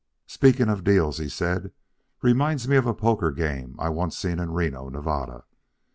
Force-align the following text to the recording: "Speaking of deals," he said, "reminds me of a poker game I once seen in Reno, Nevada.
"Speaking 0.25 0.67
of 0.67 0.83
deals," 0.83 1.19
he 1.19 1.29
said, 1.29 1.71
"reminds 2.23 2.67
me 2.67 2.75
of 2.75 2.87
a 2.87 2.93
poker 2.95 3.29
game 3.29 3.75
I 3.77 3.89
once 3.89 4.17
seen 4.17 4.39
in 4.39 4.49
Reno, 4.49 4.89
Nevada. 4.89 5.43